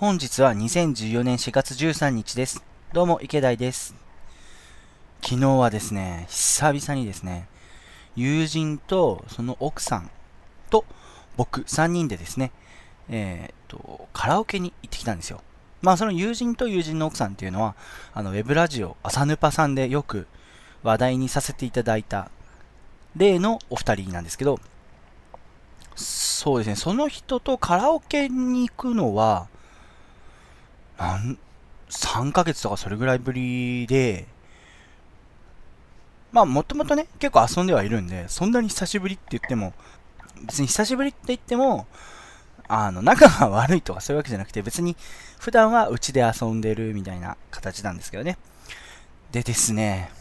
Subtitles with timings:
[0.00, 2.64] 本日は2014年4月13日です。
[2.94, 3.94] どうも、池田です。
[5.20, 7.46] 昨日はですね、久々にですね、
[8.16, 10.10] 友人とその奥さん
[10.70, 10.86] と
[11.36, 12.50] 僕3人でですね、
[13.10, 15.42] えー、っと、カラオケに行ってきたんですよ。
[15.82, 17.74] まあその友人と友人の奥さんっていうのは、
[18.14, 20.26] あの、ウェブラジオ、朝ヌパさんでよく
[20.82, 22.30] 話題にさせていただいた
[23.16, 24.60] 例のお二人なんですけど、
[25.94, 29.48] そうですね、その人とカラオケに行くのは、
[31.00, 31.38] なん、
[31.88, 34.26] 3ヶ月とかそれぐらいぶりで、
[36.30, 39.72] まあもともとね、結構遊んではいるんで、そんなに久しぶりって言っても、
[40.42, 41.86] 別に久しぶりって言っても、
[42.68, 44.96] あの、仲が悪いとかそういうわけじゃなくて、別に
[45.38, 48.38] 普段はうちで遊んでるみたいな形なんですけどね。
[49.32, 50.12] でですね、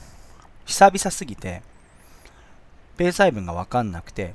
[0.65, 1.61] 久々すぎて、
[2.97, 4.33] ペース配分がわかんなくて、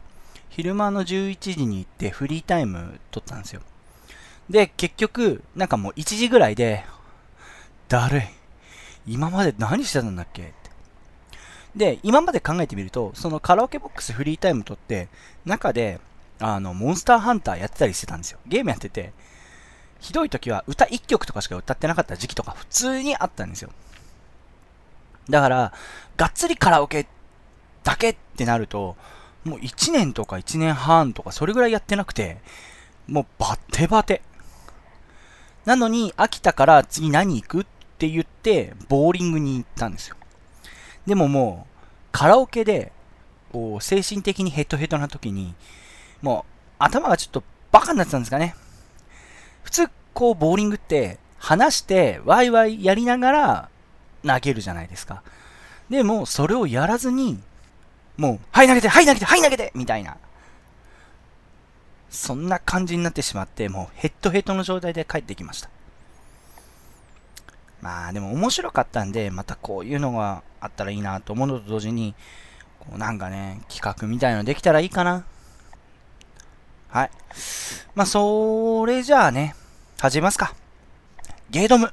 [0.50, 3.62] 昼間の11時に行ってフリータイム取ったんですよ。
[4.50, 6.84] で、結局、なんかもう1時ぐらいで、
[7.88, 8.22] だるい。
[9.06, 10.42] 今まで何してたんだっけ？
[10.42, 10.52] って。
[11.76, 15.08] で、今まで考えてみると、そのカラオケボックスフリータイム取って、
[15.44, 16.00] 中で、
[16.40, 18.38] あの、モンスターハンターやってたりしてたんですよ。
[18.46, 19.12] ゲームやってて、
[20.00, 23.70] ひどい時は歌1曲とかしか歌ってなかった時期とか普通にあったんですよ。
[25.30, 25.72] だから、
[26.16, 27.06] がっつりカラオケ
[27.82, 28.96] だけってなると、
[29.44, 32.38] もう1年とか1年半とかそれぐらいやってなくて、
[33.06, 34.22] もうバテバテ。
[35.64, 37.66] なのに飽きたから次何行くっ
[37.98, 40.16] て言ってボーリングに行ったんですよ。
[41.06, 41.78] でももう
[42.12, 42.92] カラオケで
[43.52, 45.54] こう精神的にヘトヘトな時に
[46.22, 47.42] もう頭がちょっと
[47.72, 48.54] バカになってたんですかね。
[49.62, 53.68] 普通こうボーリングって話してワイワイやりながら
[54.26, 55.22] 投げるじゃないですか。
[55.90, 57.40] でもそれをやらずに
[58.16, 60.16] もう、はい投げて、はい投げて、はい投げてみたいな。
[62.14, 65.68] そんな感じになってしまって、もうヘッドヘッドの状態で帰ってきました。
[67.82, 72.14] まあでも面白かったんで、またこういうのがあったらいいなと思うのと同時に、
[72.78, 75.24] こうなんかね、企画みたいのできたらいいかな。
[76.88, 77.10] はい。
[77.94, 79.56] まあそれじゃあね、
[80.00, 80.54] 始めますか。
[81.50, 81.92] ゲードム。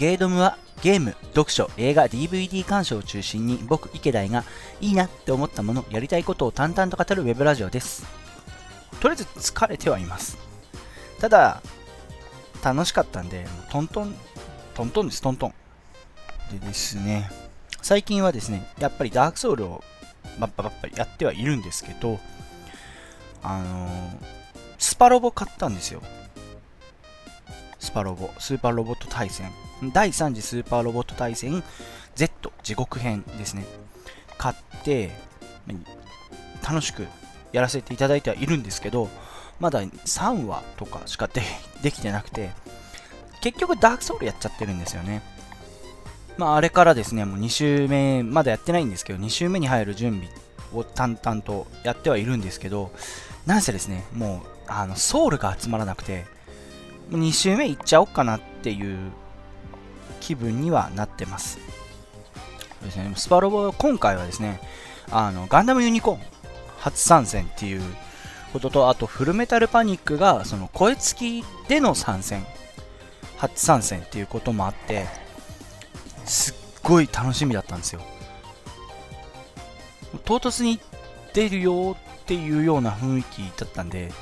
[0.00, 4.44] ゲードムはゲーム、読書、映画、DVD 鑑賞を中心に僕、池田が
[4.80, 8.06] いいなって思ったもの、やりたいことを淡々と語るウェブラジオです。
[8.98, 10.38] とりあえず疲れてはいます。
[11.20, 11.60] ただ、
[12.64, 14.14] 楽しかったんで、トントン、
[14.72, 15.54] トントンです、トントン。
[16.58, 17.30] でですね、
[17.82, 19.84] 最近はですね、やっぱりダークソウルを
[20.38, 22.18] バッパバッパやってはいるんですけど、
[23.42, 24.10] あのー、
[24.78, 26.00] スパロボ買ったんですよ。
[27.90, 29.50] スパロボ、スーパーロボット対戦。
[29.92, 31.64] 第3次スーパーロボット対戦
[32.14, 33.64] Z 地獄編ですね。
[34.38, 35.10] 買って、
[36.62, 37.04] 楽しく
[37.52, 39.08] やらせていただいてはいるんですけど、
[39.58, 41.42] まだ3話とかしかで
[41.82, 42.50] できてなくて、
[43.40, 45.20] 結局ダークソウルやっちゃってるんですよね。
[46.38, 50.28] まあ、あれからですね、もう2週目、まだやってないんですけど、2週目に入る準備
[50.72, 52.92] を淡々とやってはいるんですけど、
[53.46, 56.24] なんせですね、もう、あの、ソウルが集まらなくて、
[57.10, 58.98] 2周目いっちゃおうかなっていう
[60.20, 61.58] 気分にはなってます。
[62.82, 64.60] ですね、スパロボ、今回はですね、
[65.10, 66.20] あのガンダムユニコーン
[66.78, 67.82] 初参戦っていう
[68.52, 72.46] ことと、あとフルメタルパニックがその声付きでの参戦、
[73.36, 75.06] 初参戦っていうこともあって、
[76.24, 78.02] すっごい楽しみだったんですよ。
[80.24, 80.80] 唐突に
[81.34, 84.12] 出るよっていうような雰囲気だったんで、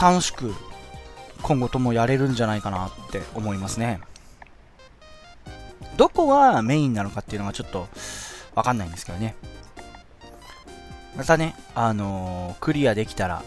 [0.00, 0.54] 楽しく
[1.42, 4.00] 今後ともやれるんじゃないかなって思いますね。
[5.96, 7.88] どこがメインなのかっていうのがちょっと
[8.54, 9.34] わかんないんですけどね。
[11.16, 13.42] またね、あのー、クリアできたら、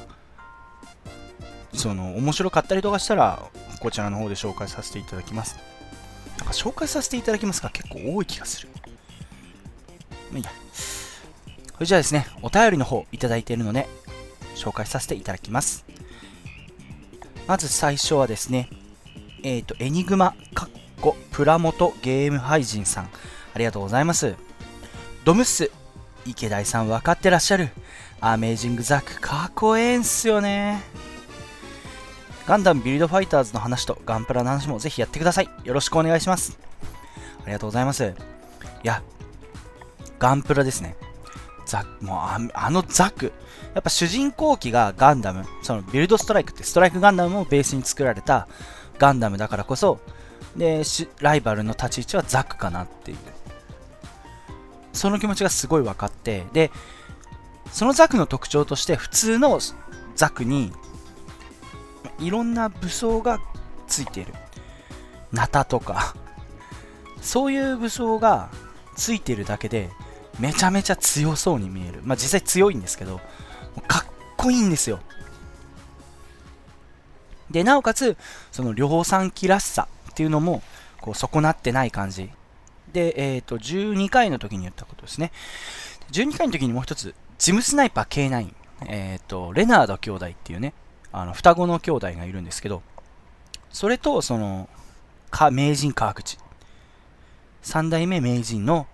[1.74, 3.40] その、面白かったりとかしたら、
[3.79, 5.58] こちらの方で紹介させていただきます。
[6.38, 8.70] なんか紹介させていただきますが結構多い気がする。
[10.32, 10.52] まあいいや。
[11.73, 13.88] それじゃあですね、お便りの方いただいているので、
[14.55, 15.85] 紹介させていただきます。
[17.52, 18.70] まず最初はですね、
[19.44, 20.70] えっ、ー、と、エニグマ、かっ
[21.02, 23.09] こ、プラモトゲーム配信さん、
[23.53, 24.36] ありがとうございます。
[25.26, 25.70] ドムッス、
[26.26, 27.68] 池田さん分かってらっしゃる。
[28.22, 30.82] アメージングザック、かっこええんすよね。
[32.48, 35.50] ガンダムビルドファイターズの話とガンプラの話もぜひやってください。
[35.66, 36.58] よろしくお願いします。
[37.44, 38.06] ありがとうございます。
[38.06, 39.03] いや、
[40.20, 40.96] ガンプラですね。
[41.66, 43.34] ザもうああのザク。
[43.73, 45.46] やっぱ主人公機がガンダム。
[45.64, 48.47] そのビルドストライクってストライクガンダムをベースに作られた
[49.00, 50.00] ガンダムだからこそ、
[50.56, 50.84] で、
[51.20, 53.18] ライバルの立ち位置はザクかなっていう。
[54.94, 56.70] その気持ちがすごい分かって、で、
[57.72, 59.59] そのザクの特徴として普通の
[60.16, 60.74] ザクに
[62.20, 63.40] いろんな武装が
[63.88, 64.34] ついている。
[65.32, 66.14] ナタとか、
[67.22, 68.50] そういう武装が
[68.97, 69.90] ついてるだけで
[70.40, 72.02] めちゃめちゃ強そうに見える。
[72.03, 73.22] まあ実際強いんですけど、
[73.88, 74.06] かっ
[74.38, 75.00] こいいんですよ。
[77.52, 78.18] で、なおかつ、
[78.52, 80.64] その量産機らしさっていうのも、
[81.02, 82.29] こう、損なってない感じ。
[82.94, 85.32] で、えっ、ー、と、12回の時に言ったことですね。
[86.12, 88.53] 12回の時にもう一つ、ジムスナイパー K9、
[88.88, 90.74] えっ、ー、と、レナード兄弟っていうね、
[91.12, 92.82] あの、双子の兄弟がいるんですけど、
[93.70, 94.70] それと、その、
[95.29, 96.38] か、名人川口。
[97.62, 98.88] 三代目名人の、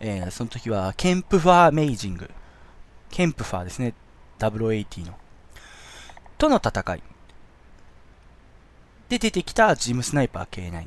[0.00, 2.30] えー、その時は、ケンプファーアメイジング。
[3.10, 3.94] ケンプファーですね。
[4.38, 5.14] 0080の。
[6.38, 7.02] との戦い。
[9.08, 10.86] で出てきたジムスナイパー K9。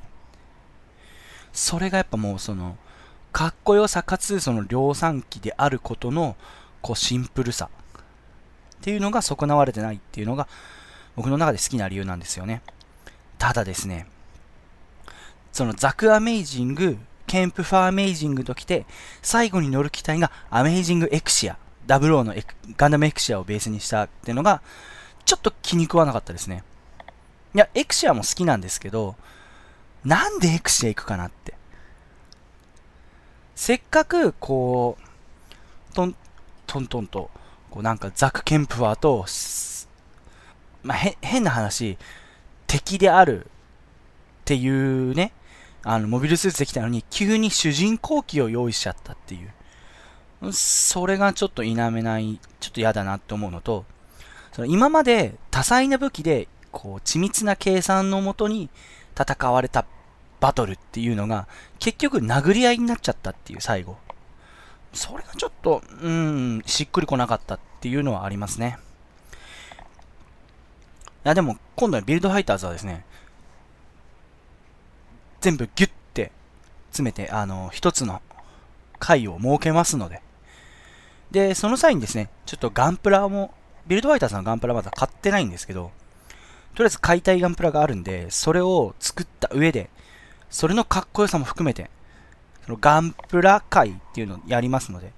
[1.53, 2.77] それがやっぱもうその、
[3.31, 6.35] かっこよさかつその量産機であることの、
[6.81, 7.69] こうシンプルさ。
[8.77, 10.47] っていうのが損なわれてないっていうのが、
[11.15, 12.61] 僕の中で好きな理由なんですよね。
[13.37, 14.07] ただですね、
[15.51, 18.85] そのザクアメイジング、ケンプファーアメイジングときて、
[19.21, 21.57] 最後に乗る機体がアメイジングエクシア、
[21.87, 22.35] 00の
[22.77, 24.61] ガンダムエクシアをベースにしたっていうのが、
[25.25, 26.63] ちょっと気に食わなかったですね。
[27.53, 29.15] いや、エクシアも好きなんですけど、
[30.05, 31.53] なんでエクシア行くかなって。
[33.55, 36.15] せっかく、こう、トン、
[36.65, 37.29] トントンと、
[37.69, 39.25] こうなんかザク・ケンプファーと、
[40.83, 41.97] まあ、へ、変な話、
[42.67, 43.49] 敵であるっ
[44.45, 45.31] ていうね、
[45.83, 49.49] あの、モビルスーツできたのに、急に主人公機を用意しちゃったっていう。
[50.51, 53.85] それがちょっと否めない、ちょっと嫌だなって思うのと、
[54.51, 58.69] その今まで多彩な武器でこう、緻密な計算のもとに
[59.19, 59.85] 戦われた
[60.39, 61.47] バトルっていうのが、
[61.79, 63.97] 結局殴り合いになっちゃったっていう最後。
[64.93, 68.77] それがちょっと、うん、しっくりこなかったっていうのはありますね。
[71.23, 73.05] いや、でも、今度のビルドファイターズはですね、
[75.39, 76.31] 全部ギュッて
[76.89, 78.21] 詰めて、あの、一つの
[78.99, 80.21] 回を設けますので、
[81.31, 83.53] で、その際にですね、ちょっとガンプラも、
[83.87, 85.91] ビルドファイターズのガンプラまだ買ってないんですけど、
[86.75, 89.89] とりあえず解体ガンプラがあるんで、それを作った上で、
[90.49, 91.89] それのかっこよさも含めて、
[92.65, 95.13] そのガンプラ会っていうのをやりますので、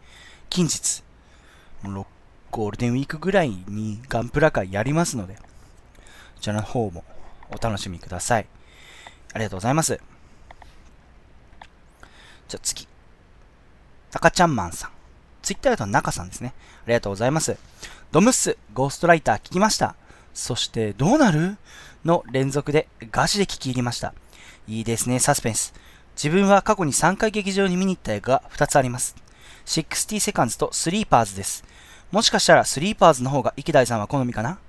[0.49, 1.03] 近日、
[2.51, 5.41] ゴールデンウィークぐらいにガンプラ会やりますので、こ
[6.39, 7.03] ちらの方も
[7.49, 8.47] お楽しみください。
[9.33, 9.99] ありがとうございます。
[12.47, 12.87] じゃあ次。
[14.13, 14.91] 赤ちゃんマンさん。
[15.43, 16.53] ツイッターだと中さんですね。
[16.85, 17.57] ありがとうございます。
[18.11, 19.95] ドムッス、ゴーストライター聞きました。
[20.33, 21.57] そしてどうなる？
[22.03, 24.13] の連続でガチで聞き入りました。
[24.67, 25.73] いいですね、サスペンス。
[26.15, 29.15] 自分は過去に3回劇場に見に行った映画が2つあります。
[29.65, 31.63] 60セカンズとスリーパーズです。
[32.11, 34.59] もしかしたらスリーパーズの方が池田さんは好みかな？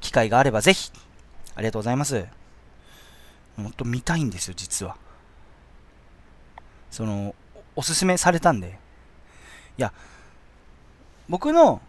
[0.00, 0.92] 機会があればぜひ。
[1.54, 2.26] ありがとうございます。
[3.56, 4.96] もっと見たいんですよ、実は。
[6.92, 7.34] その、
[7.74, 8.78] おすすめされたんで。
[9.78, 9.92] いや、
[11.28, 11.80] 僕の、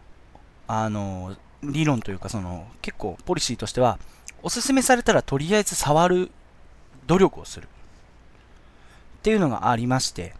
[0.68, 3.98] あの、理論というか、その、結構ポリシーとしては、
[4.44, 6.32] おすすめされたらとりあえず触る
[7.08, 7.68] 努力をする。
[7.68, 10.34] っていうのがありまして、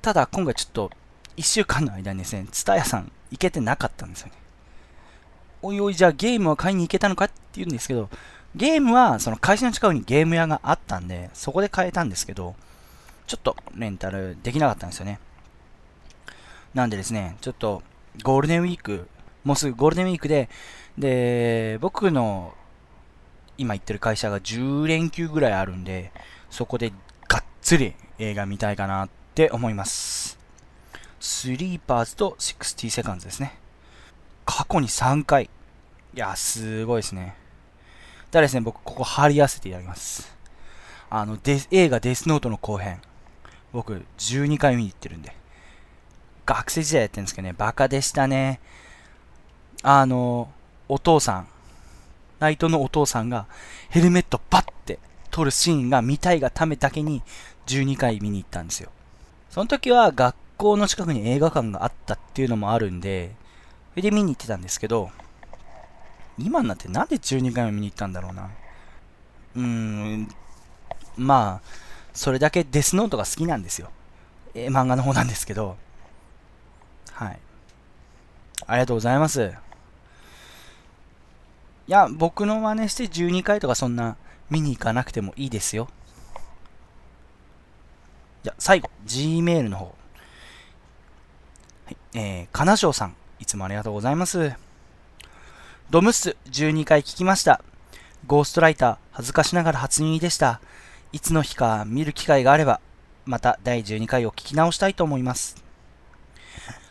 [0.00, 0.90] ただ今回ちょっと
[1.36, 4.32] 1週間の間にですね、ツタヤさん行けてなかったんですよね。
[5.62, 8.08] おいおい、じゃあゲームは買いに行けたのかって言うんですけど、
[8.54, 12.54] ゲームはその会社の近くにゲーム屋があったんで、そこで買えたんですけど、
[13.26, 15.20] ちょっとレンタルできなかったんですよね。
[16.74, 17.82] なんでですね、ちょっと
[18.22, 19.08] ゴールデンウィーク
[19.44, 20.48] もうすぐゴールデンウィークで、
[20.98, 22.54] で、僕の
[23.56, 26.12] 今行ってる会社が10連休ぐらいあるんで、
[26.50, 26.92] そこで
[27.28, 30.38] がっつり映画見たいかなって思います。
[31.18, 33.58] スリーパーズと60セカンズですね。
[34.44, 35.48] 過去に3回。
[36.14, 37.36] いや、すごいですね。
[38.30, 40.36] ただですね、僕ここ貼り合わせていただきます。
[41.08, 43.00] あの、デ映画デスノートの後編。
[43.72, 45.39] 僕12回見に行ってるんで。
[46.54, 48.58] 学生時代やってるんですけどね、バカでしたね。
[49.82, 50.50] あの、
[50.88, 51.48] お父さん、
[52.40, 53.46] ナイトのお父さんが
[53.88, 54.98] ヘルメットバッて
[55.30, 57.22] 取るシーンが見たいがためだけに
[57.66, 58.90] 12回見に行ったんですよ。
[59.50, 63.30] その時は学校の近くに映画館があったっていうのもあるんで、
[63.92, 65.10] それで見に行ってたんですけど、
[66.36, 68.50] 今になってなんで12回も見に行ったんだろうな。
[69.54, 70.28] うーん、
[71.16, 71.68] まあ、
[72.12, 73.90] それだけデスノートが好きなんですよ。
[74.54, 75.76] えー、漫画の方なんですけど、
[77.20, 77.38] はい。
[78.66, 79.52] ありがとうございます。
[81.86, 84.16] いや、僕の真似して12回とかそんな
[84.48, 85.88] 見に行かなくてもいいですよ。
[88.42, 89.84] じゃ最後、Gmail の方。
[91.84, 94.54] はい、えー、金賞さん、いつもありがとうございます。
[95.90, 97.62] ドムス12回聞きました。
[98.26, 100.62] ゴーストライター、恥ずかしながら初耳でした。
[101.12, 102.80] いつの日か見る機会があれば、
[103.26, 105.69] また第12回を聞き直したいと思います。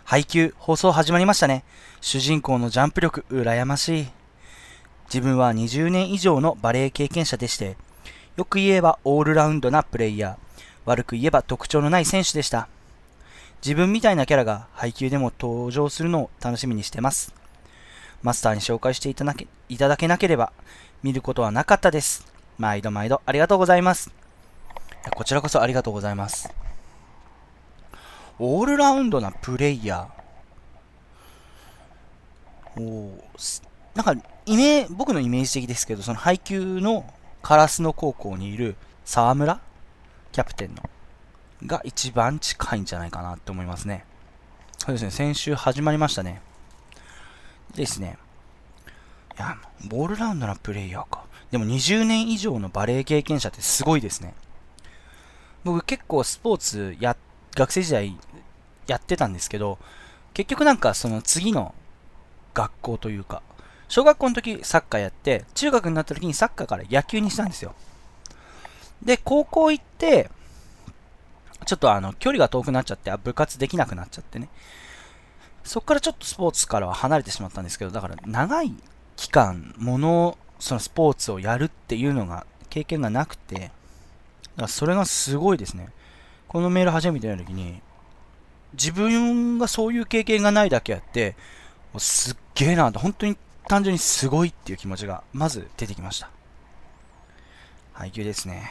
[0.10, 1.64] 配給、放送始まりましたね。
[2.02, 4.08] 主人公のジャンプ力、羨ましい。
[5.06, 7.78] 自分は20年以上のバレエ経験者でして、
[8.36, 12.68] よく言えばオールラウンドなプレイヤー、悪く言えば特徴のない選手でした。
[13.64, 17.32] 自分みたいなキャラが配給でも登場するのを楽しみにしてます。
[18.24, 20.52] マスターに紹介していただけいただけなければ、
[21.04, 22.26] 見ることはなかったです。
[22.58, 24.12] 毎度毎度ありがとうございます。
[25.14, 26.50] こちらこそありがとうございます。
[28.40, 32.82] オールラウンドなプレイヤー。
[32.82, 33.12] お
[33.96, 34.14] なんか、
[34.46, 37.06] イメ僕のイメージ的ですけど、その配球の
[37.44, 39.60] 烏野高校にいる沢村？
[40.32, 40.84] キャプテンの
[41.66, 44.06] が一番近いんじゃないかなって思いますね。
[44.78, 46.42] そうですね、先週始まりましたね。
[47.76, 48.18] ですね。
[49.38, 51.26] いや、ボールラウンドなプレイヤーか。
[51.52, 54.34] でも20年以上のバレエ経験者ってすごいですね。
[55.64, 57.18] 僕結構スポーツや、
[57.56, 58.18] 学生時代
[58.90, 59.78] やってたんですけど、
[60.34, 61.74] 結局なんかその次の
[62.54, 63.42] 学校というか、
[63.88, 67.74] 小学校の時サッカーやって、中学になった時にサッカーから野球にしたんですよ。
[69.04, 70.30] で、高校行って、
[71.66, 74.50] ちょっとあの、距離が遠くなっちゃって、部活できなくなっちゃってね。
[75.64, 78.74] そこからちょっとスポーツからは離れてしまったんですけど、だから長い
[79.16, 83.72] 期間、もの、そのスポーツをやるっていうのが、経験がなくて、だか
[84.64, 85.90] らそれがすごいですね。
[86.48, 87.82] このメール初めての時に、
[88.74, 91.36] 自分がそういう経験がないだけあって、
[91.94, 96.30] もうすっげえな、本当に単純にすごいっていう気持ちが、まず出てきました。
[97.94, 98.70] 配球ですね。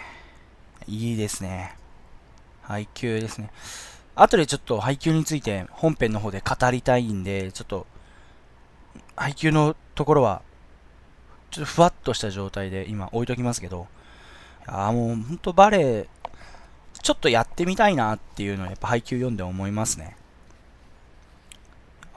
[0.86, 1.76] いいですね。
[2.62, 3.50] 配球ですね。
[4.14, 7.86] 後でちょっと配球について本編の方で語りたいんで、ちょっと
[9.16, 10.42] 配球のところは、
[11.50, 13.86] ちょっとふわっとした状態で今置いときますけど、
[14.66, 16.06] ああ、もう本当バレー、
[17.08, 20.14] ちょっとやってみたいなっていうのはやっぱ配球読んで思いますね。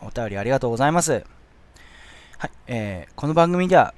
[0.01, 1.23] お便りありがとうございます。
[2.37, 3.93] はい、えー、この番組では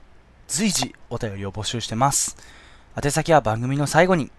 [0.47, 2.37] 随時お便りを募集してます。
[3.03, 4.29] 宛先は番組の最後に。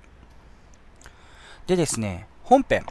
[1.66, 2.86] でですね、本編、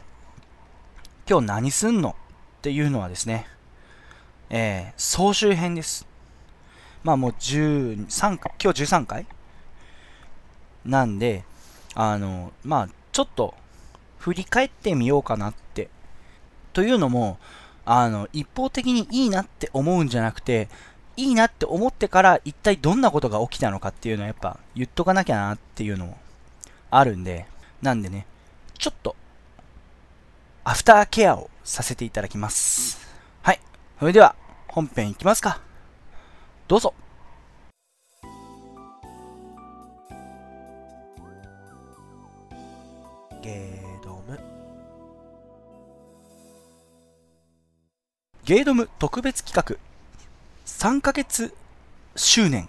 [1.26, 2.16] 今日何すんの
[2.58, 3.46] っていうのはですね、
[4.50, 6.06] えー、総集編です。
[7.02, 8.36] まあもう13、今
[8.74, 9.24] 日13回
[10.84, 11.44] なんで、
[11.94, 13.54] あの、まあちょっと
[14.18, 15.88] 振り返ってみようかなって。
[16.72, 17.38] というのも、
[17.86, 20.68] あの、一方的にいいなって思うんじゃなくて、
[21.16, 26.18] いいなって思ってから一体どんなことが起きたのかっていうのはやっぱ言っとかなきゃなっていうのも
[26.90, 27.46] あるんで、
[27.82, 28.26] なんでね、
[28.78, 29.14] ちょっと、
[30.64, 33.08] アフターケアをさせていただきます。
[33.42, 33.60] はい。
[34.00, 34.34] それでは、
[34.66, 35.60] 本編いきますか。
[36.66, 36.94] どうぞ。
[48.44, 49.76] ゲードム特別企画。
[50.66, 51.54] 3ヶ月
[52.14, 52.68] 周年。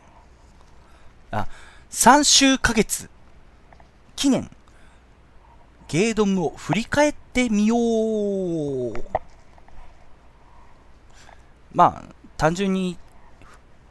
[1.32, 1.48] あ、
[1.91, 3.10] 3週ヶ月
[4.15, 4.50] 記念。
[5.89, 8.94] ゲードムを振り返ってみよう。
[11.74, 12.98] まあ、単純に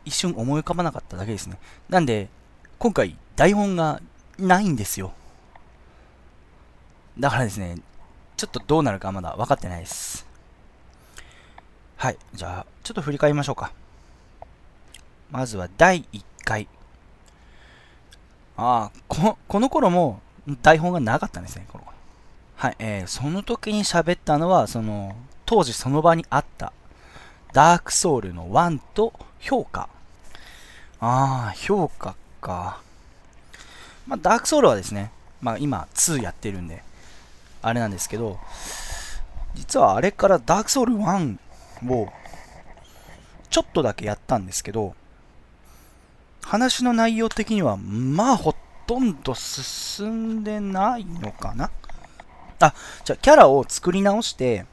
[0.06, 1.58] 一瞬思い浮かばなかっただけですね。
[1.90, 2.30] なんで、
[2.78, 4.00] 今回台本が
[4.38, 5.12] ないんですよ。
[7.18, 7.76] だからですね、
[8.38, 10.26] ちょっとどうなるかまだ分かってないです。
[12.04, 12.18] はい。
[12.34, 13.72] じゃあ、ちょっと振り返りましょうか。
[15.30, 16.68] まずは第1回。
[18.58, 20.20] ああ、ここの頃も
[20.60, 21.84] 台本がなかったんですね、この
[22.56, 26.74] はい、えー、その時に喋ったのは、その、当時その場にあった
[27.54, 29.88] ダークソウルの1と評価。
[31.00, 32.82] ああ、評価か。
[34.06, 36.84] まあ、ダークソウルはですね、まあ今2やってるんで、
[37.62, 38.38] あれなんですけど、
[39.54, 41.38] 実はあれからダークソウル1
[41.90, 42.12] を
[43.50, 44.94] ちょっとだけやったんですけど、
[46.42, 48.54] 話の内容的には、まあほ
[48.86, 51.70] とんど進んでないのかな
[52.60, 52.74] あ、
[53.04, 54.66] じゃあキャラを作り直して、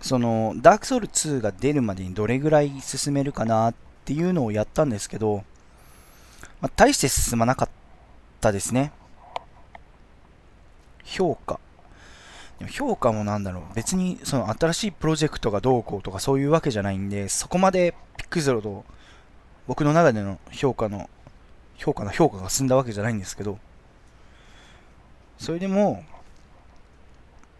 [0.00, 5.44] その、ダークソウル2が出るまでにどれぐらい進めるかなっていうのをやったんですけど、
[6.60, 7.68] まあ、大して進まなかっ
[8.40, 8.92] たですね。
[11.04, 11.60] 評価。
[12.70, 13.74] 評価もなんだろう。
[13.74, 18.84] 別にその新しいプロジェクトがどうこうとかそういうわけじゃないんで、そこまでピックゼロと
[19.66, 21.10] 僕の中での評価の、
[21.76, 23.58] 評価の評価が進んだわけじゃないんですけど、
[25.38, 26.04] それでも、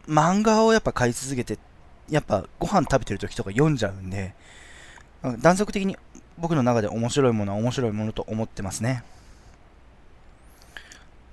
[0.08, 1.58] 漫画をやっぱ買い続けて、
[2.08, 4.34] やっぱご飯食べてる時とか読んじゃうんで、
[5.40, 5.96] 断続的に
[6.38, 9.02] 僕の中で面白いものは面白いものと思ってますね。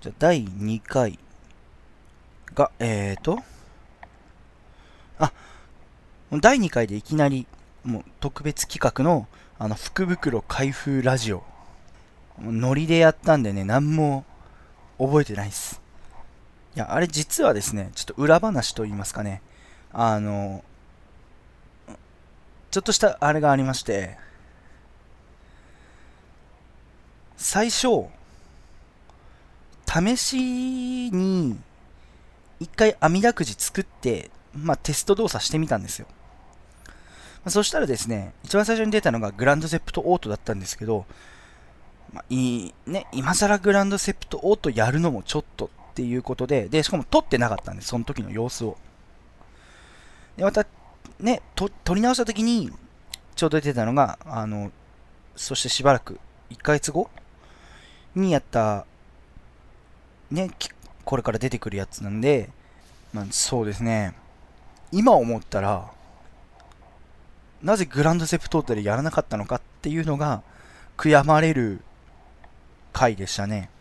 [0.01, 1.19] じゃあ、第2回
[2.55, 3.39] が、えーと、
[5.19, 5.31] あ、
[6.31, 7.47] 第2回でいきなり、
[7.83, 9.27] もう特別企画の、
[9.59, 11.43] あの、福袋開封ラジオ。
[12.39, 14.25] ノリでやったんでね、何も
[14.97, 15.81] 覚えてないです。
[16.75, 19.41] いや、あれ実はですね、ちょっと裏話と言いますかね、
[19.91, 20.63] あの、
[22.71, 24.17] ちょっとしたあれがありまして、
[27.37, 28.07] 最初、
[29.85, 31.59] 試しに、
[32.59, 36.07] 一回網だくじ作って、まあ、テスト動作してみたんですよ。
[36.87, 36.93] ま
[37.45, 41.05] あ、そしたらですね、一番最初に出たのがグランドセプトオートだったんですけど、
[42.13, 48.77] まあ、いいね、今更グランドセプトオートやるのもちょっとっていうことで、で、しかも撮ってなかったんです、その時の様子を。
[50.37, 50.65] で、また、
[51.19, 52.71] ね、と撮り直した時に、
[53.35, 54.71] ちょうど出てたのが、あの、
[55.35, 56.19] そしてしばらく、
[56.51, 57.09] 1ヶ月後
[58.15, 58.85] にやった、
[60.31, 60.49] ね、
[61.03, 62.49] これから出てくるやつなんで、
[63.11, 64.15] まあ、そうですね、
[64.93, 65.91] 今思ったら、
[67.63, 70.43] なぜグランドセプトータでやらなかったのかっていうのが、
[70.97, 71.81] 悔やまれる
[72.91, 73.71] 回でしたね。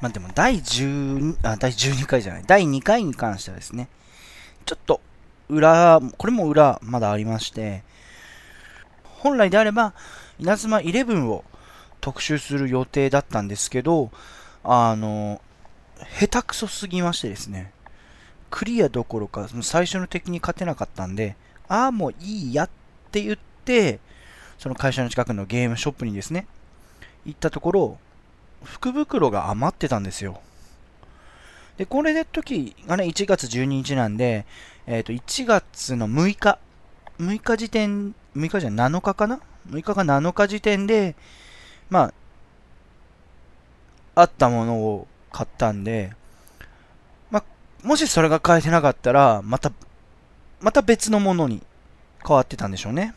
[0.00, 3.88] まあでも第12、あ、第12回じゃない、第2回に関してはですね、
[4.66, 5.00] ちょっと
[5.48, 7.84] 裏、これも裏まだありまして、
[9.04, 9.94] 本来であれば、
[10.40, 11.44] 稲妻11を
[12.00, 14.10] 特集する予定だったんですけど、
[14.64, 15.40] あの、
[16.18, 17.72] 下手くそすぎましてですね、
[18.50, 21.36] クリアどころか、その最初の敵に勝てなかったんで、
[21.68, 22.70] ああ、もういいやっ
[23.10, 24.00] て言って、
[24.58, 26.46] その会社の近くのゲームショップにですね、
[27.24, 27.98] 行ったところ、
[28.64, 30.40] 福袋が余ってたんですよ。
[31.78, 34.46] で、これで時がね、1月12日なんで、
[34.86, 36.58] えっ、ー、と、1月の6日、
[37.18, 41.16] 6日時点、6日じゃ7日かな ?6 日か7日時点で、
[41.88, 42.12] ま
[44.14, 46.12] あ、あったものを買ったんで、
[47.30, 49.72] まあ、もしそれが買えてなかったら、また、
[50.60, 51.62] また別のものに
[52.26, 53.14] 変わってたんでしょうね。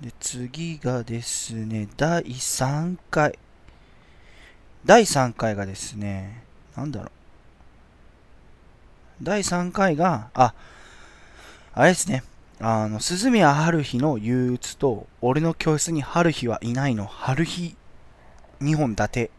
[0.00, 3.38] で、次がですね、第3回。
[4.84, 6.42] 第3回がですね、
[6.76, 7.10] なんだろう。
[9.22, 10.54] 第3回が、あ、
[11.74, 12.24] あれですね。
[12.58, 17.76] あの、鈴宮春日の憂鬱と、俺の教室に春日はいないの、春日
[18.60, 19.30] 2本立て。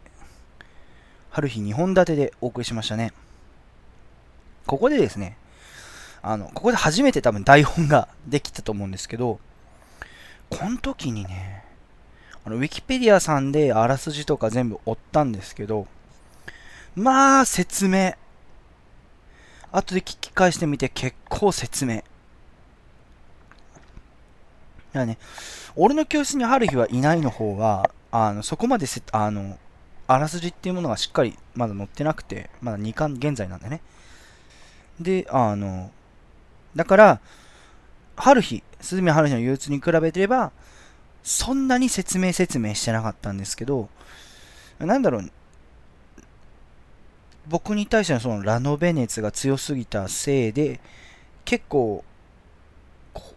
[1.32, 3.14] 春日2本立てでお送りしましたね。
[4.68, 5.38] ここでですね、
[6.22, 9.40] あの、ここで初めて多分台本ができたと思うんですけど、
[10.50, 11.64] この時にね、
[12.44, 15.88] あの、ウィキペディアさんであらすじとか全部追ったんですけど、
[16.96, 18.14] まあ、説明。
[19.72, 21.96] 後で聞き返してみて結構説明。
[22.00, 22.04] い
[24.92, 25.18] やね、
[25.78, 29.58] 俺の教室に春日はいないの方が、あの、そこまでせ、あの、
[30.14, 33.82] あらすじっていうものがしっかりまだ載ってなくて、まだ2巻現在なんでね。
[35.00, 35.90] で、あの、
[36.76, 37.22] だから、
[38.18, 40.52] 春日、鈴宮春日の憂鬱に比べてれば、
[41.24, 43.88] そんなに説明説明してなかったんですけど、
[44.80, 45.32] なんだろう、
[47.48, 50.82] 僕に対してのそのラノベ熱が強すぎたせいで、
[51.46, 52.04] 結構、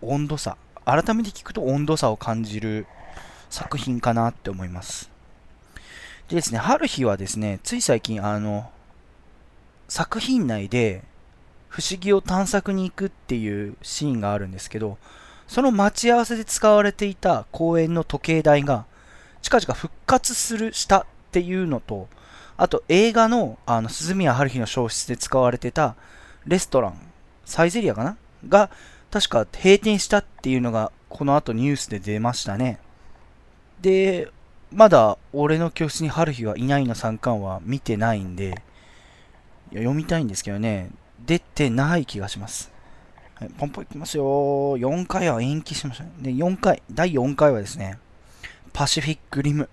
[0.03, 2.89] 温度差、改めて聞くと温度差を感じる
[3.49, 5.14] 作品かなって思います。
[6.29, 8.71] でですね、春日はですね、つい最近、あの、
[9.89, 11.03] 作品内で
[11.69, 14.97] 不思議を探索に行くっていうシーンがあるんですけど、
[15.47, 18.87] その待ち合わせで使われていた公園の時計台が、
[19.43, 22.09] 近々復活する、したっていうのと、
[22.57, 25.97] あと映画の、あの、鈴宮春日の消失で使われてた
[26.47, 26.99] レストラン、
[27.45, 28.17] サイゼリアかな？
[28.49, 28.71] が、
[29.11, 32.79] 確か閉店したっていうのが、この後ニュースで出ましたね。
[33.83, 34.31] で、
[34.75, 38.61] まだ俺の教室に春日はいないの3巻は見てないんで、
[39.71, 40.91] 読みたいんですけどね、
[41.25, 42.73] 出てない気がします。
[43.37, 44.25] はい、ポンポンいきますよ。
[44.25, 46.11] 4回は延期しました、ね。
[46.21, 47.99] で、4回、第4回はですね、
[48.73, 49.69] パシフィックリム。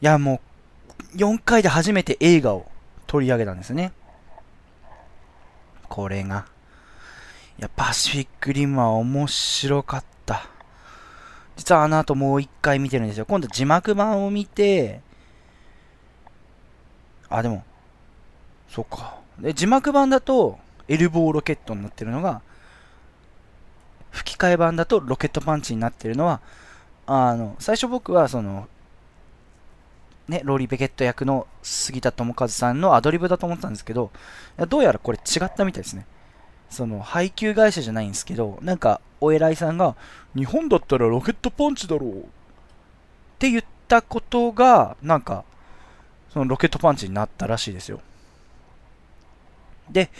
[0.00, 0.40] いや、も
[1.14, 2.66] う、4回で初めて映画を
[3.06, 3.92] 取り上げたんですね。
[5.88, 6.46] これが。
[7.58, 10.48] いや、パシフィックリムは面白かった。
[11.56, 13.26] 実はあの後もう1回見てるんですよ。
[13.26, 15.00] 今度字幕版を見て、
[17.28, 17.64] あ、でも、
[18.68, 19.18] そっか。
[19.38, 22.42] で、字幕版だと、エルボーロケットになってるのが、
[24.10, 26.40] 吹き替え版だとロケットパンチになってるのは、
[27.06, 28.68] あの、最初僕はその、
[30.28, 34.10] ね、ローリー・ベケット役の杉田智和さんのアドリブだと思ったんですけど、
[34.68, 36.06] どうやらこれ違ったみたいですね。
[36.70, 39.96] その配給会社じゃないんですけど、なんかお偉いさんが、
[40.34, 42.24] 日本だったらロケットパンチだろうっ
[43.38, 45.44] て言ったことが、なんか、
[46.32, 48.00] そのロケットパンチになったらしいですよ。
[49.90, 50.10] で、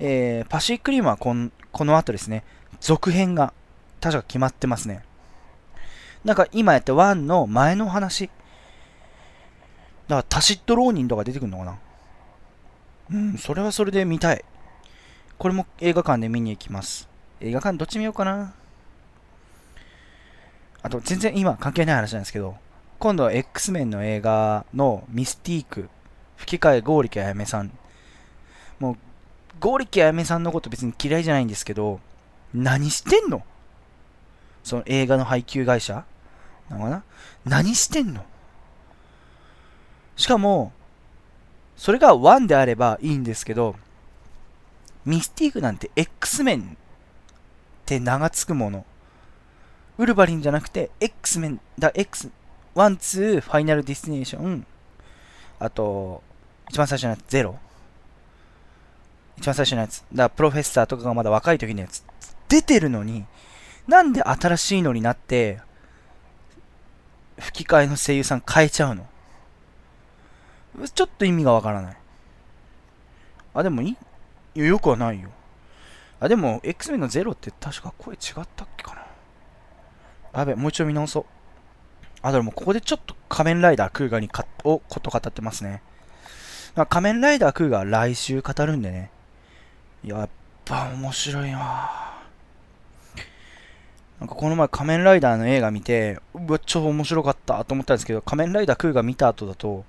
[0.00, 2.44] えー、パシフィックリームはこんこの後ですね、
[2.80, 3.52] 続編が
[4.00, 5.04] 確か決まってますね。
[6.24, 8.26] なんか今やった1の前の話。
[8.26, 8.30] だ
[10.08, 11.78] からタシット浪人とか出てくるのかな
[13.10, 14.44] うん、それはそれで見たい。
[15.42, 17.08] これも映画館で見に行きます。
[17.40, 18.54] 映画館どっち見ようかな。
[20.82, 22.54] あと、全然今関係ない話なんですけど、
[23.00, 25.88] 今度は X メンの映画のミスティーク、
[26.36, 27.76] 吹き替え剛力あやめさん。
[28.78, 28.96] もう、
[29.58, 31.98] 剛力あやめさんのこと別に嫌いじゃないんですけど、
[32.54, 33.42] 何してんの？
[34.62, 36.04] その映画の配給会社？
[36.70, 37.02] なのかな？
[37.44, 38.24] 何してんの？
[40.14, 40.70] しかも、
[41.76, 43.74] それが1であればいいんですけど、
[45.04, 46.64] ミスティークなんて X メンっ
[47.84, 48.84] て名が付くもの。
[49.98, 52.30] ウルヴァリンじゃなくて X メンだ、X、
[52.74, 54.66] 1、2、ファイナルディスティネーション、
[55.58, 56.22] あと、
[56.70, 57.58] 一番最初のやつ、ゼロ。
[59.36, 60.04] 一番最初のやつ。
[60.12, 62.02] だプロフェッサーとかがまだ若い時のやつ。
[62.48, 63.26] 出てるのに、
[63.86, 65.60] なんで新しいのになって、
[67.38, 69.06] 吹き替えの声優さん変えちゃうの？
[70.94, 71.96] ちょっと意味がわからない。
[73.54, 73.96] あ、でもいい？
[74.54, 75.30] いや、よくはないよ。
[76.20, 80.40] あ、でも、X メンのゼロって確か声違ったっけかな。
[80.40, 81.24] やべ、もう一度見直そう。
[82.22, 85.82] あ、でもここでちょっと仮面ライダークーガーにかをこと語ってますね。
[86.74, 89.10] あ仮面ライダークーガー来週語るんでね。
[90.04, 90.28] やっ
[90.64, 92.12] ぱ面白いな
[94.20, 99.84] なんかこの前仮面ライダーの映画見て、うわ、超面白かったと思ったんですけど、仮面ライダークーガー見た後だと、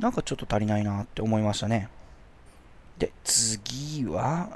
[0.00, 1.88] なんかちょっと足りないなって思いましたね。
[3.00, 4.46] で、次は、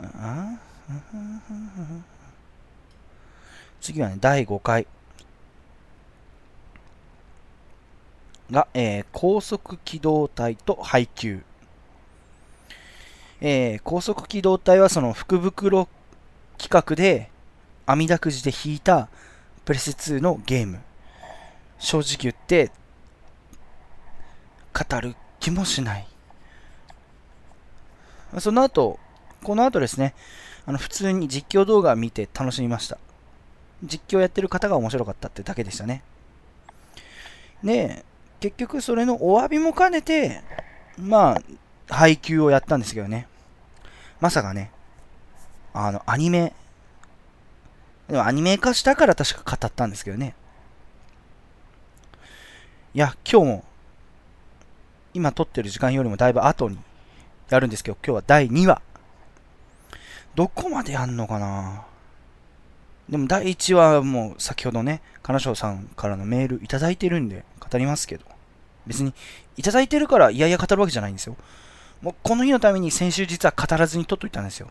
[3.80, 4.86] 次はね、第5回。
[8.50, 11.42] が、えー、高速機動隊と配給。
[13.40, 15.88] えー、高速機動隊はその福袋
[16.58, 17.30] 企画で、
[17.86, 19.08] 網だくじで引いた
[19.64, 20.80] プレス2のゲーム。
[21.78, 22.70] 正直言って、
[24.74, 26.13] 語る気もしない。
[28.40, 28.98] その後、
[29.42, 30.14] この後ですね、
[30.66, 32.98] あの普通に実況動画を見て楽しみました。
[33.82, 36.02] 実況やってる方が面白かったってだけでしたね。
[37.62, 38.04] で、
[38.40, 40.42] 結局それのお詫びも兼ねて、
[40.98, 41.42] まあ、
[41.88, 43.26] 配給をやったんですけどね。
[44.20, 44.70] まさかね、
[45.72, 46.54] あの、アニメ、
[48.08, 50.34] でもアニメ化したから確か語ったんですけどね。
[52.94, 53.64] いや、今日も、
[55.14, 56.78] 今撮ってる時間よりもだいぶ後に
[57.54, 58.82] やるんですけど、今日は第2話。
[60.34, 61.86] どこまでやんのかな？
[63.08, 68.24] でも第1話はもう先ほどね、金賞さんからのメールいただいてるんで語りますけど、
[68.86, 69.14] 別に
[69.56, 71.36] いただいてるからいやいや語るわけじゃないんですよ。
[72.02, 74.68] もうこの日のために先週実は語らずに撮っといたんですよ。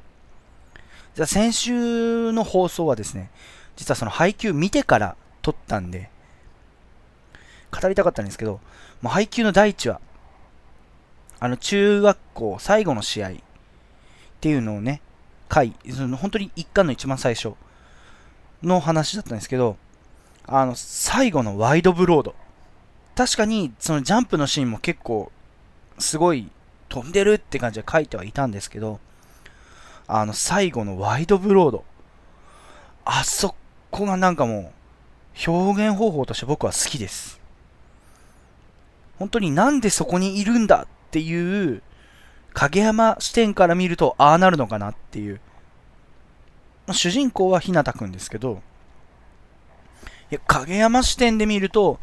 [1.15, 3.30] じゃあ先週の放送はですね、
[3.76, 6.10] 実はその配給見てから撮ったんで、
[7.72, 8.60] 語りたかったんですけど、
[9.02, 10.02] もう配給の第1話、
[11.43, 13.34] あの中学校最後の試合っ
[14.39, 15.01] ていうのをね、
[15.49, 17.56] 回、その本当に一巻の一番最初
[18.63, 19.75] の話だったんですけど、
[20.47, 22.34] あの、最後のワイドブロード。
[23.17, 25.34] 確かに、そのジャンプのシーンも結構、
[25.99, 26.49] すごい
[26.88, 29.01] 飛んでるって感じで書いてはいたんですけど、
[30.08, 31.84] あの、最後のワイドブロード。
[33.03, 33.53] あそ
[33.91, 34.71] こがなんかも
[35.45, 37.41] う、表現方法として僕は好きです。
[39.19, 41.84] 本当になんでそこにいるんだっていう、
[42.54, 45.39] 影山視点から見るとああなるのかなっていう。
[46.91, 48.63] 主人公は日向くんですけど、
[50.32, 51.99] いや、影山視点で見ると、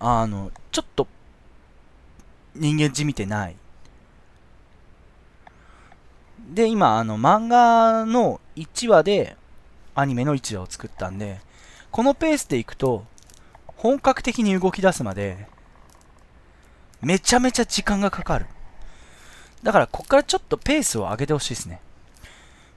[0.00, 1.06] あの、ちょっと、
[2.56, 3.56] 人間じみてない。
[6.52, 9.36] で、今、あの、漫画の1話で、
[9.94, 11.40] アニメの1話を作ったんで、
[11.92, 13.04] このペースでいくと、
[13.76, 15.46] 本格的に動き出すまで、
[17.06, 18.46] めちゃめちゃ時間がかかる。
[19.62, 21.80] だから、こっからちょっとペースを上げてほしいですね。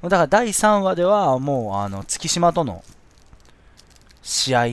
[0.01, 2.83] だから第3話ではもうあの月島との
[4.21, 4.67] 試合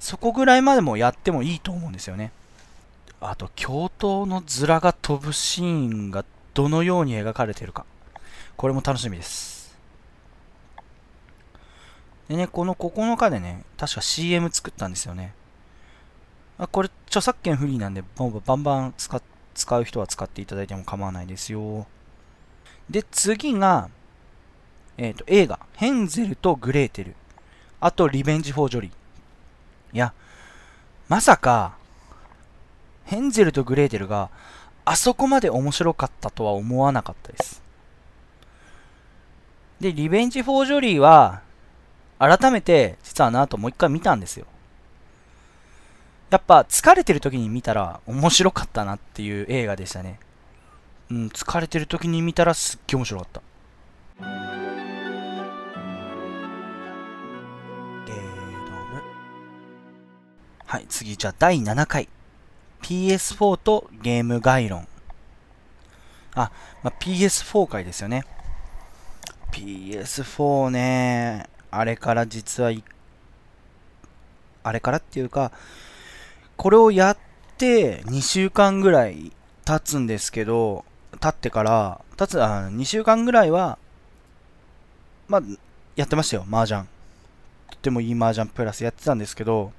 [0.00, 2.32] そこぐらいまでもやってもいいと思うんですよね
[3.20, 5.64] あと教頭の面が飛ぶシー
[6.08, 6.24] ンが
[6.54, 7.86] どのように描かれてるか
[8.56, 9.78] これも楽しみです
[12.28, 15.34] でねこの9日でね確か CM 作ったんですよね
[16.62, 19.20] あこれ著作権フリーなんで、バンバン使
[19.52, 21.88] 使う人は使っていただいても構わないですよ。
[22.88, 23.90] で、次が、
[24.96, 27.16] えっ、ー、と、映画、ヘンゼルとグレーテル。
[27.80, 28.90] あと、リベンジ・フォー・ジョリー。
[28.90, 30.14] いや、
[31.08, 31.74] まさか、
[33.06, 34.30] ヘンゼルとグレーテルが
[34.84, 37.60] あそこまで面白かったとは思わなかったです。
[39.80, 41.42] で、リベンジ・フォー・ジョリーは、
[42.20, 44.46] 改めて、実はなともう一回見たんですよ。
[46.32, 50.18] やっぱ、疲れてる時に見たら面白かったなっていう映画でしたね。
[51.10, 53.42] うん、疲れてる時に見たらすっげえ面白かった。
[58.06, 58.24] ゲー
[58.64, 59.02] ドム。
[60.64, 62.08] はい、次、じゃあ第7回。
[62.80, 64.88] PS4 とゲーム概論。
[66.34, 66.50] あ、
[66.82, 68.24] まあ、PS4 回ですよね。
[69.50, 72.72] PS4 ね、あれから実は、
[74.62, 75.52] あれからっていうか、
[76.62, 77.18] これをやっ
[77.58, 79.32] て2週間ぐらい
[79.64, 80.84] 経つんですけど、
[81.20, 83.80] 経ってから、経つ、あ、2週間ぐらいは、
[85.26, 85.42] まあ、
[85.96, 86.82] やってましたよ、麻雀。
[87.68, 89.72] とってもいい麻雀プラスやってたんですけど、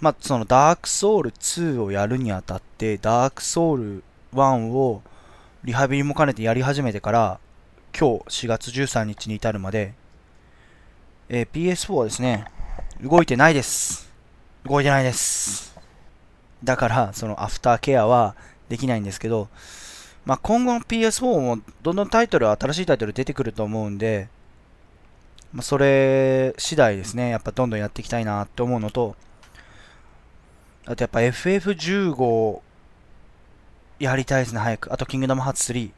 [0.00, 5.02] まあ、そのダークソウル2をやるにあたって、ダークソウル1を
[5.64, 7.40] リハビリも兼ねてやり始めてから、
[7.94, 9.92] 今日4月13日に至るまで、
[11.28, 12.46] えー、PS4 はですね、
[13.02, 14.05] 動いてないです。
[14.66, 15.76] 動いてないです。
[16.64, 18.34] だから、そのアフターケアは
[18.68, 19.48] できないんですけど、
[20.24, 24.28] まあ、今後の PS4 もどんどんタイトル、新しいタイトル出てくると思うんで、
[25.52, 29.14] まあ、それ次第ですね、やっぱどんどんやっていきたいなって思うのと、
[30.84, 32.60] あとやっぱ FF15
[33.98, 34.92] やりたいですね、早く。
[34.92, 35.90] あと、キングダムハーツ3。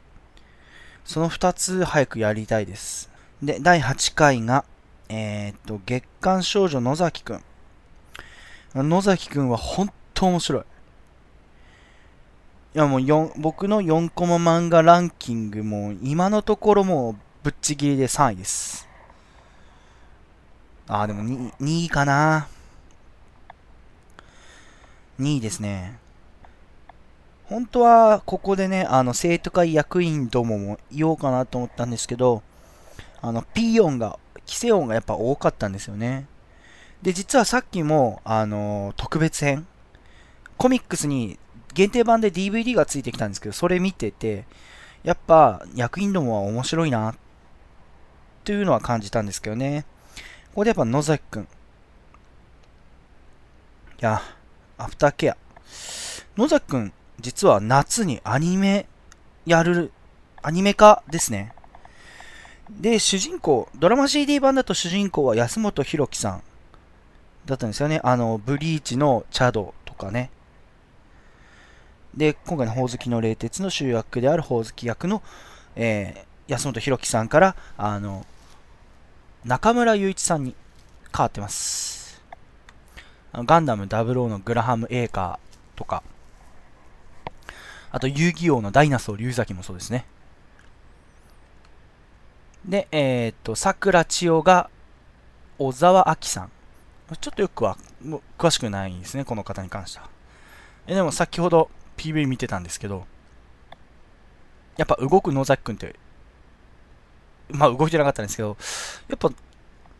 [1.03, 3.09] その2つ早くやりたいです。
[3.41, 4.63] で、第8回が、
[5.09, 7.43] えー、っと、月刊少女野崎くん。
[8.75, 10.63] 野崎くんは本当面白い。
[12.75, 18.87] いやもう4、僕の4コマ漫画ランキングも今のところもうぶっちぎりで3位です。
[20.87, 22.47] あーでも 2, 2位かな。
[25.19, 25.97] 2位ですね。
[27.45, 32.43] 本当はここでね、あの生徒会役員どもも言おうかなと思ったんですけど、
[33.21, 36.27] あの、P 音が、規制音がやっぱ多かったんですよね。
[37.01, 39.65] で、実はさっきも、あの、特別編、
[40.57, 41.39] コミックスに
[41.73, 44.45] 限定版で DVD がついてきたんですけど、それ見てて、
[45.03, 47.15] やっぱ役員どもは面白いな、
[48.43, 49.85] というのは感じたんですけどね。
[50.49, 51.43] ここでやっぱ野崎くん。
[51.43, 51.45] い
[53.99, 54.21] や、
[54.77, 55.37] アフターケア。
[56.35, 58.87] 野崎くん、実は夏にアニメ
[59.45, 59.93] やる、
[60.41, 61.53] アニメ化ですね。
[62.69, 66.43] で、主人公、ドラマ CD 版だと主人公は安本博樹さん
[67.49, 67.99] だったんですよね。
[68.03, 70.29] あの、ブリーチのチャドとかね。
[72.15, 75.21] で、今回のほおずきの冷徹の主役であるほおずき役の、
[75.75, 78.25] えー、安本博樹さんから、あの、
[79.45, 80.55] 中村雄一さんに
[81.15, 82.21] 変わってます。
[83.33, 86.03] ガンダム00のグラハム・エーカーとか、
[87.91, 90.05] あと遊戯王のダイナソー龍崎もそうですね。
[92.65, 94.69] で、えー、っと、桜千代が
[95.57, 96.51] 小沢明さん。
[97.17, 97.77] ちょっとよくは
[98.37, 100.09] 詳しくないんですね、この方に関しては。
[100.87, 103.05] えでも先ほど PV 見てたんですけど、
[104.77, 105.95] やっぱ動く野崎くんって、
[107.49, 108.57] まあ動いてなかったんですけど、
[109.07, 109.31] やっぱ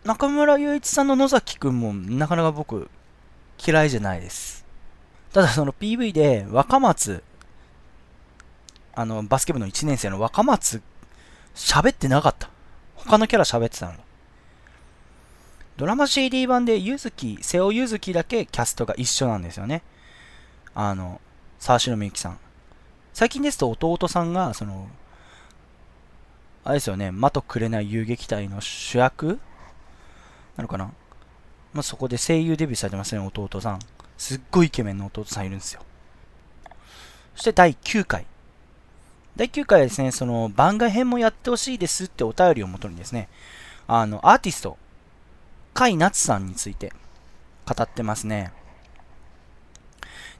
[0.06, 2.90] 中村雄一さんの野崎くんもなかなか僕
[3.66, 4.66] 嫌いじゃないです。
[5.34, 7.24] ただその PV で若松、
[8.94, 10.82] あの、バスケ部の1年生の若松、
[11.56, 12.50] 喋ってなかった。
[12.96, 13.94] 他のキャラ喋ってたの。
[15.80, 19.82] ドラマ CD 版でゆずき、瀬尾ゆずきだけキャストが一緒なんですよね。
[20.76, 21.22] あの、
[21.58, 22.40] 沢城みゆきさん。
[23.14, 24.90] 最近ですと弟さんが、その、
[26.66, 29.40] あれですよね、魔とくれない遊撃隊の主役
[30.58, 30.92] なのかな？
[31.72, 33.80] まあ、そこで声優デビューされてますね、弟さん。
[34.18, 35.82] すっごいイケメンの弟さんいるんですよ。
[37.36, 38.26] そして第9回。
[39.38, 43.30] 第9回はですね、その番外編もやってほしいですってお便りをもとにですね、
[43.88, 44.78] あの、アーティスト、
[45.80, 46.92] 甲斐夏さんについて
[47.66, 48.52] 語ってますね。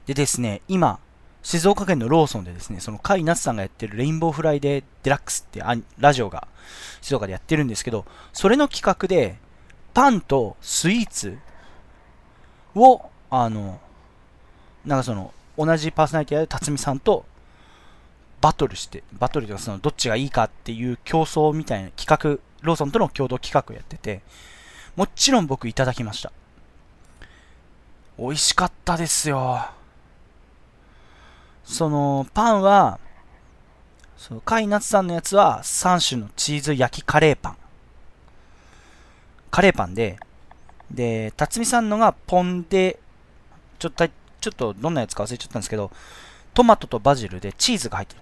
[0.04, 0.98] でですね、今、
[1.42, 5.62] 静岡県のローソンでですね、その甲斐夏さんがやってるレインボーフライデーデラックスって
[5.98, 6.46] ラジオが
[7.00, 9.38] 静岡でやってるんですけど、それの企画で、
[9.94, 11.38] パンとスイーツ
[12.74, 13.00] を、
[13.30, 13.80] あの、
[14.84, 17.24] なんかその、同じパーソナリティで辰巳さんと
[18.42, 22.06] バトルして、バトルというかその、どっちがいいかっていう競争みたいな企
[22.38, 24.20] 画、ローソンとの共同企画をやってて、
[25.00, 26.30] もちろん僕いただきました。
[28.18, 29.70] 美味しかったですよ。
[31.64, 33.00] その、パンは、
[34.18, 37.56] その、カイナツさんのやつは3種のチーズ焼きカレーパン。
[39.50, 40.18] カレーパンで、
[40.90, 43.00] で、辰巳さんのがポンで、
[43.78, 45.90] ちょっと、ちょっとどんなやつか忘れちゃったんですけど、
[46.52, 48.20] トマトとバジルでチーズが入ってる。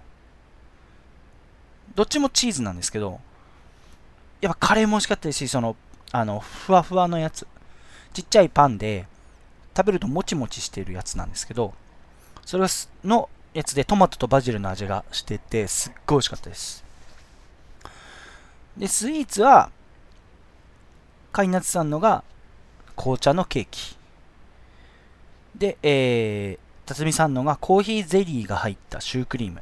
[1.95, 3.19] どっちもチーズなんですけど、
[4.39, 5.75] やっぱカレーも美味しかったですし、その、
[6.11, 7.47] あの、ふわふわのやつ。
[8.13, 9.05] ちっちゃいパンで、
[9.75, 11.73] 食べるともちもちしてるやつなんですけど、
[12.45, 12.65] それ
[13.03, 16.83] のやつでトマトとバジルの味がしてて、すっごい美味しかったです。
[18.77, 19.69] で、スイーツは、
[21.31, 22.23] カイナツさんのが
[22.95, 23.95] 紅茶のケーキ。
[25.55, 29.61] で、えー、辰巳さんのがコーヒーゼリーが入ったシュークリーム。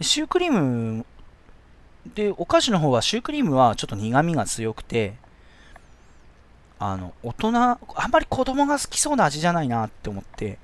[0.00, 1.06] シュークリーム
[2.14, 5.14] で、お菓子の方はシュークリームはちょっと苦味が強くて、
[6.78, 10.58] あの、大人、あんまり子供が好きそうな味じゃないなって思って、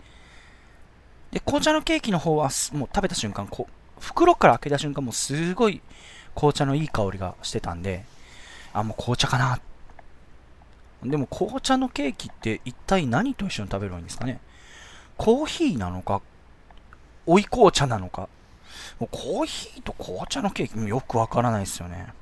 [1.31, 3.67] で、紅茶のケーキの方は、もう食べた瞬間、こ、
[3.99, 5.81] 袋から開けた瞬間、もうすごい
[6.35, 8.05] 紅茶のいい香りがしてたんで、
[8.73, 9.61] あ、もう紅茶かな。
[11.03, 14.41] でも紅茶のケーキって一体何と一緒に食べるんですかね
[15.17, 16.23] コーヒーなのか、
[17.27, 18.29] 追い紅茶なのか。
[19.03, 22.15] もうコーヒーと紅茶のケーキもよくわからないですよね。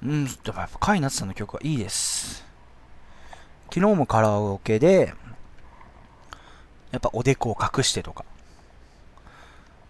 [0.00, 2.44] うん、でもやっぱカイナツさんの曲はいいです。
[3.74, 5.12] 昨日もカラオケで、
[6.92, 8.24] やっぱおでこを隠してとか。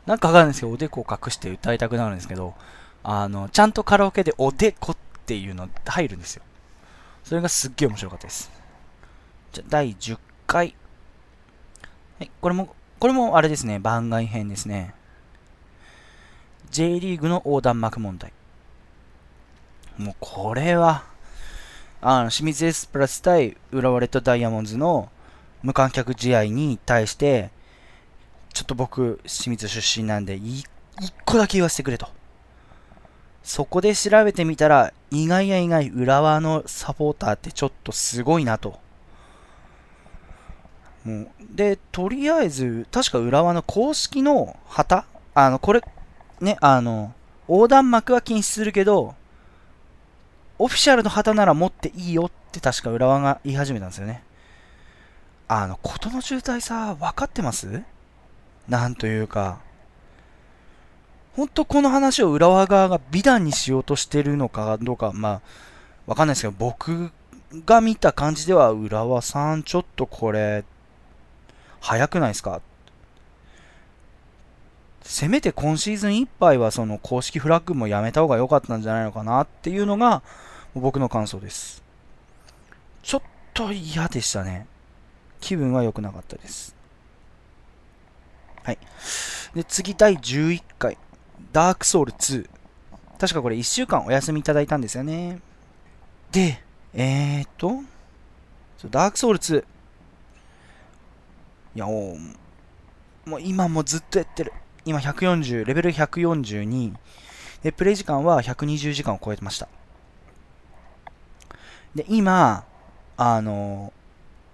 [0.06, 2.54] なんかわかんないですけど、おでこを隠して歌いたくなるんですけど、
[3.02, 6.42] あの、ちゃんとカラオケでおでこっていうの入るんですよ。
[7.22, 8.50] それがすっげえ面白かったです。
[9.52, 10.74] じゃ、第10回。
[12.18, 14.95] はい、これも、これもあれですね、番外編ですね。
[16.70, 18.32] J リーグの横断幕問題。
[19.98, 21.04] もうこれは、
[22.00, 25.08] あの、清水エスプラス対浦和レッドダイヤモンドの
[25.62, 27.50] 無観客試合に対して、
[28.52, 30.66] ちょっと僕、清水出身なんで、一
[31.24, 32.08] 個だけ言わせてくれと。
[33.42, 38.80] そこで調べてみたら、意外や意外、浦和のサポーターってちょっとすごいなと。
[41.04, 45.06] もうで、とりあえず、確か浦和の公式の旗？
[45.34, 45.82] あの、これ、
[46.40, 47.14] ね、あの、
[47.48, 49.14] 横断幕は禁止するけど、
[50.58, 54.22] オフィシャルの旗なら持っていいよって確か浦和が言い始めたんですよね。
[55.48, 57.82] あの、ことの渋滞さ、分かってます？
[58.68, 59.60] なんというか、
[61.36, 65.40] 本当この話を浦和側が美談にしようとしてるのかどうか、まあ、
[66.06, 67.12] わかんないですけど、僕
[67.64, 70.64] が見た感じでは、浦和さん、ちょっとこれ、
[71.80, 72.60] 早くないですか？
[75.08, 80.22] せめて今シーズンいっぱいはその公式フラッグもやめた方が良かったんじゃないのかなっていうのが
[80.74, 81.82] 僕の感想です。
[83.04, 83.22] ちょっ
[83.54, 84.66] と嫌でしたね。
[85.40, 86.74] 気分は良くなかったです。
[88.64, 88.78] はい。
[89.54, 90.98] で、次、第11回、
[91.52, 92.48] ダークソウル2。
[93.20, 95.38] 確かこれ1週間お休みいただいたんですよね。
[96.32, 96.60] で、
[96.92, 97.80] えーと、
[98.90, 99.62] ダークソウル2。
[101.76, 102.18] いや、も
[103.24, 104.52] う、もう今もずっとやってる。
[104.86, 106.94] 今140、レベル142。
[107.62, 109.68] で、プレイ時間は120時間を超えてました。
[111.96, 112.64] で、今、
[113.16, 113.92] あの、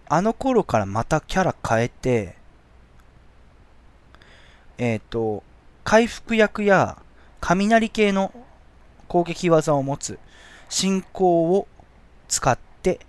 [0.09, 2.37] あの頃からまたキャラ変えて、
[4.79, 5.42] えっ、ー、と、
[5.85, 6.97] 回復役や
[7.40, 8.33] 雷系の
[9.09, 10.18] 攻撃技を持つ
[10.71, 11.68] 進行を
[12.29, 13.01] 使って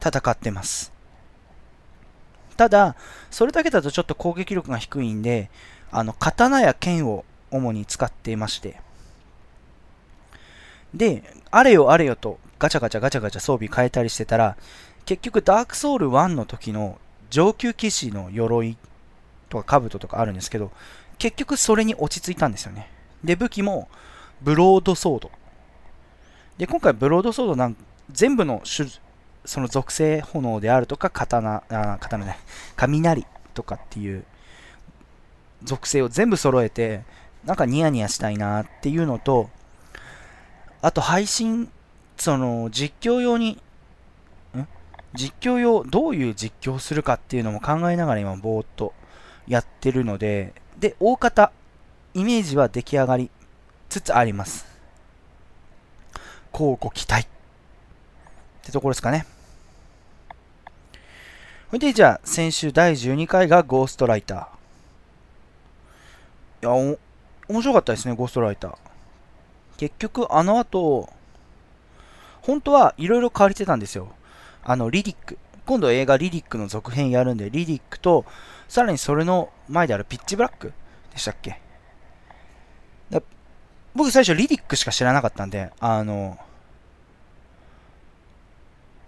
[0.00, 0.92] 戦ってます。
[2.56, 2.94] ただ、
[3.30, 5.50] それだけだとちょっと攻撃力が低いんで、
[5.92, 8.80] あの、刀や剣を主に使っていまして。
[10.94, 14.56] で、あれよあれよとガチャガチャガチャガチャ装備変えたりしてたら、
[15.04, 16.98] 結局ダークソウル1の時の
[17.30, 18.76] 上級騎士の鎧
[19.48, 20.70] とか兜とかあるんですけど、
[21.18, 22.90] 結局それに落ち着いたんですよね。
[23.24, 23.88] で、武器も
[24.42, 25.30] ブロードソード。
[26.58, 27.76] で、今回ブロードソードなん
[28.10, 28.88] 全部の種
[29.44, 32.38] その属性炎であるとか、刀、あ刀ね、
[32.76, 34.24] 雷とかっていう
[35.62, 37.02] 属性を全部揃えて、
[37.44, 39.50] なんかニヤニヤしたいなっていうのと、
[40.82, 41.70] あと配信、
[42.16, 43.60] その実況用に
[44.56, 44.66] ん？
[45.14, 48.92] 実況用、どういう実況をするかっていうのも考えながら今、ぼーっと
[49.46, 51.52] やってるので、で、大方、
[52.14, 53.30] イメージは出来上がり
[53.88, 54.66] つつあります。
[56.52, 57.22] こうご期待。
[57.22, 57.26] っ
[58.62, 59.26] てところですかね。
[61.68, 64.59] それで、じゃあ、先週第12回がゴーストライター。
[66.62, 66.98] いや、面
[67.48, 68.76] 白かったですね、ゴーストライター。
[69.78, 71.08] 結局、あの後、
[72.42, 74.08] 本当はいろいろ変わりてたんですよ。
[74.62, 75.38] あの、リディック。
[75.66, 78.24] 今度映画リリックの続編やるんで、リリックと、
[78.68, 80.72] さらにそれの前であるピッチブラック
[81.12, 81.60] でしたっけ？
[83.92, 86.38] 僕最初リリックしか知らなかったんで、あの、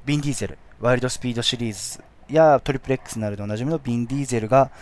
[0.04, 4.72] ビン・ディーゼル、ワイルドスピードシリーズやトリプル X なるでおなじみのビン・ディーゼルが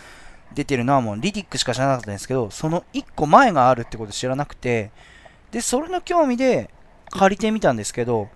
[0.53, 4.91] 出てるのはもうリリックしか知らなかったんですけど、その1個前があるってこと知らなくて、
[5.51, 6.69] で、それの興味で
[7.09, 8.29] 借りてみたんですけど、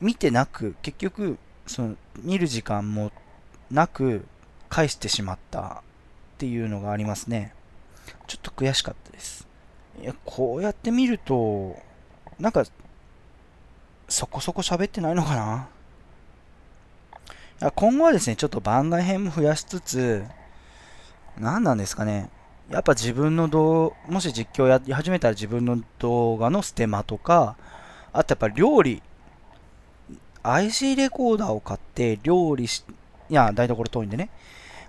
[0.00, 3.12] 見てなく、結局、その、見る時間も
[3.70, 4.26] なく、
[4.68, 5.72] 返してしまったっ
[6.38, 7.54] ていうのがありますね。
[8.26, 9.46] ちょっと悔しかったです。
[10.02, 11.80] いや、こうやって見ると、
[12.38, 12.64] なんか、
[14.08, 15.68] そこそこ喋ってないのか
[17.60, 17.70] な？
[17.70, 20.24] 今後はですね、ちょっと番外編も増やしつつ、
[21.38, 22.30] 何なんですかね。
[22.70, 27.56] やっぱ自分の動もし実況やり始めたら自分の動画のステマとか、
[28.12, 29.02] あとやっぱ料理、
[30.42, 32.84] IC レコーダーを買って料理し、
[33.28, 34.30] いや、台所遠いんでね。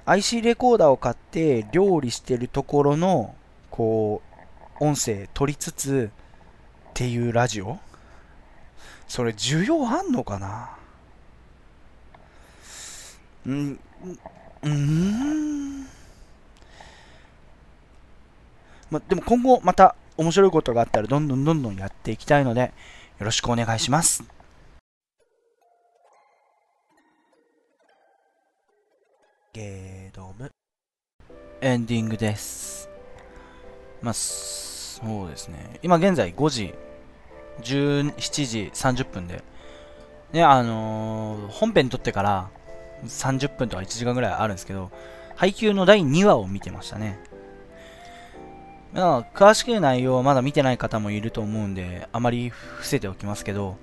[0.06, 3.36] IC レコーダーを買って料理してるところの、
[3.72, 4.36] こう、
[4.80, 6.12] 音声取りつつ
[6.90, 7.80] っていうラジオ
[9.08, 10.78] それ需要あんのかな
[13.46, 13.80] うん、
[14.64, 15.88] うん。
[18.92, 22.74] ま、でも今後また面白いことがあったらどんどんどんどんやっていきたいので、
[23.20, 24.24] よろしくお願いします。
[29.54, 30.52] ゲードム。
[31.62, 32.90] エンディングです。
[34.02, 35.80] まあ、そうですね。
[35.82, 36.74] 今現在5時、
[37.62, 39.44] 17時30分で、
[40.34, 42.50] ね、あのー、本編撮ってから
[43.06, 44.92] 30分とか1時間ぐらいあるんですけど、
[45.36, 47.20] 配給の第2話を見てましたね。
[48.96, 53.76] まあ、詳しく内容はまだ見てない方もいると思うんで、あまり伏せておきますけど、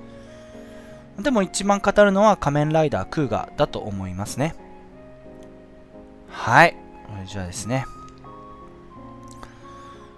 [1.20, 4.56] でも一番語るのは仮面ライダークーガだと思いますね。
[6.28, 6.76] はい。
[7.24, 7.86] じゃあですね。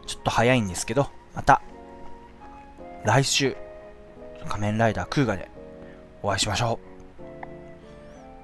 [0.07, 1.61] ちょっと早いんですけど、また、
[3.05, 3.57] 来週、
[4.49, 5.51] 仮面ライダークーガで
[6.23, 6.90] お会いしましょう。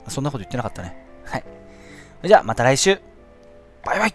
[0.09, 0.97] そんなこと言ってなかったね。
[1.25, 1.45] はい。
[2.25, 3.01] じゃあ、また来週。
[3.85, 4.15] バイバイ